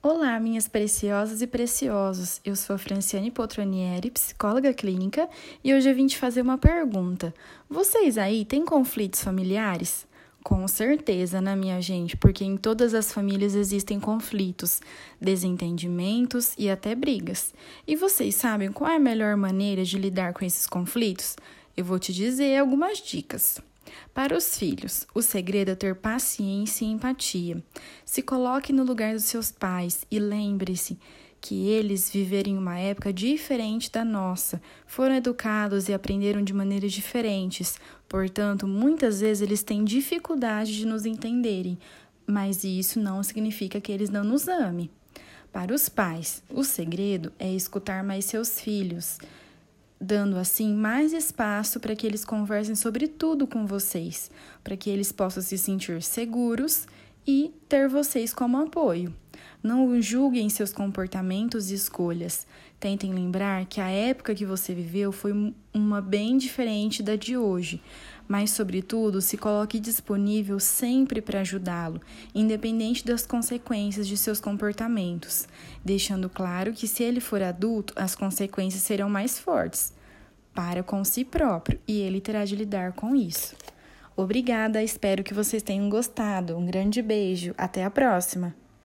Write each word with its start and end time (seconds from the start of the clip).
Olá, 0.00 0.38
minhas 0.38 0.68
preciosas 0.68 1.42
e 1.42 1.46
preciosos. 1.48 2.40
Eu 2.44 2.54
sou 2.54 2.76
a 2.76 2.78
Franciane 2.78 3.32
Potronieri, 3.32 4.12
psicóloga 4.12 4.72
clínica, 4.72 5.28
e 5.62 5.74
hoje 5.74 5.90
eu 5.90 5.94
vim 5.94 6.06
te 6.06 6.16
fazer 6.16 6.40
uma 6.40 6.56
pergunta. 6.56 7.34
Vocês 7.68 8.16
aí 8.16 8.44
têm 8.44 8.64
conflitos 8.64 9.24
familiares? 9.24 10.06
Com 10.44 10.68
certeza, 10.68 11.40
né, 11.40 11.56
minha 11.56 11.82
gente? 11.82 12.16
Porque 12.16 12.44
em 12.44 12.56
todas 12.56 12.94
as 12.94 13.12
famílias 13.12 13.56
existem 13.56 13.98
conflitos, 13.98 14.80
desentendimentos 15.20 16.54
e 16.56 16.70
até 16.70 16.94
brigas. 16.94 17.52
E 17.84 17.96
vocês 17.96 18.36
sabem 18.36 18.70
qual 18.70 18.88
é 18.88 18.96
a 18.96 19.00
melhor 19.00 19.36
maneira 19.36 19.84
de 19.84 19.98
lidar 19.98 20.32
com 20.32 20.44
esses 20.44 20.68
conflitos? 20.68 21.34
Eu 21.76 21.84
vou 21.84 21.98
te 21.98 22.12
dizer 22.12 22.56
algumas 22.56 22.98
dicas. 22.98 23.60
Para 24.12 24.36
os 24.36 24.56
filhos, 24.58 25.06
o 25.14 25.22
segredo 25.22 25.70
é 25.70 25.74
ter 25.74 25.94
paciência 25.94 26.84
e 26.84 26.88
empatia. 26.88 27.62
Se 28.04 28.22
coloque 28.22 28.72
no 28.72 28.84
lugar 28.84 29.14
dos 29.14 29.24
seus 29.24 29.50
pais 29.50 30.04
e 30.10 30.18
lembre-se 30.18 30.98
que 31.40 31.68
eles 31.68 32.10
viveram 32.10 32.52
em 32.52 32.58
uma 32.58 32.78
época 32.78 33.12
diferente 33.12 33.90
da 33.90 34.04
nossa, 34.04 34.60
foram 34.86 35.14
educados 35.14 35.88
e 35.88 35.94
aprenderam 35.94 36.42
de 36.42 36.52
maneiras 36.52 36.92
diferentes, 36.92 37.78
portanto, 38.08 38.66
muitas 38.66 39.20
vezes 39.20 39.42
eles 39.42 39.62
têm 39.62 39.84
dificuldade 39.84 40.76
de 40.76 40.86
nos 40.86 41.06
entenderem, 41.06 41.78
mas 42.26 42.64
isso 42.64 42.98
não 43.00 43.22
significa 43.22 43.80
que 43.80 43.92
eles 43.92 44.10
não 44.10 44.24
nos 44.24 44.48
amem. 44.48 44.90
Para 45.52 45.74
os 45.74 45.88
pais, 45.88 46.42
o 46.50 46.62
segredo 46.62 47.32
é 47.38 47.50
escutar 47.52 48.04
mais 48.04 48.26
seus 48.26 48.60
filhos 48.60 49.18
dando 50.00 50.36
assim 50.36 50.74
mais 50.74 51.12
espaço 51.12 51.80
para 51.80 51.96
que 51.96 52.06
eles 52.06 52.24
conversem 52.24 52.74
sobre 52.74 53.08
tudo 53.08 53.46
com 53.46 53.66
vocês, 53.66 54.30
para 54.62 54.76
que 54.76 54.88
eles 54.90 55.10
possam 55.10 55.42
se 55.42 55.58
sentir 55.58 56.02
seguros 56.02 56.86
e 57.26 57.52
ter 57.68 57.88
vocês 57.88 58.32
como 58.32 58.58
apoio. 58.58 59.12
Não 59.62 60.00
julguem 60.00 60.48
seus 60.48 60.72
comportamentos 60.72 61.70
e 61.70 61.74
escolhas. 61.74 62.46
Tentem 62.78 63.12
lembrar 63.12 63.66
que 63.66 63.80
a 63.80 63.88
época 63.88 64.34
que 64.34 64.46
você 64.46 64.72
viveu 64.72 65.10
foi 65.10 65.52
uma 65.74 66.00
bem 66.00 66.38
diferente 66.38 67.02
da 67.02 67.16
de 67.16 67.36
hoje, 67.36 67.82
mas, 68.28 68.50
sobretudo, 68.50 69.22
se 69.22 69.38
coloque 69.38 69.80
disponível 69.80 70.60
sempre 70.60 71.22
para 71.22 71.40
ajudá-lo, 71.40 72.00
independente 72.34 73.04
das 73.04 73.26
consequências 73.26 74.06
de 74.06 74.18
seus 74.18 74.38
comportamentos, 74.38 75.48
deixando 75.82 76.28
claro 76.28 76.72
que, 76.74 76.86
se 76.86 77.02
ele 77.02 77.20
for 77.20 77.42
adulto, 77.42 77.94
as 77.96 78.14
consequências 78.14 78.82
serão 78.82 79.08
mais 79.08 79.38
fortes 79.38 79.96
para 80.54 80.82
com 80.82 81.04
si 81.04 81.24
próprio 81.24 81.78
e 81.86 82.00
ele 82.00 82.20
terá 82.20 82.44
de 82.44 82.56
lidar 82.56 82.92
com 82.92 83.14
isso. 83.14 83.56
Obrigada, 84.16 84.82
espero 84.82 85.22
que 85.22 85.32
vocês 85.32 85.62
tenham 85.62 85.88
gostado. 85.88 86.56
Um 86.56 86.66
grande 86.66 87.00
beijo, 87.00 87.54
até 87.56 87.84
a 87.84 87.90
próxima! 87.90 88.67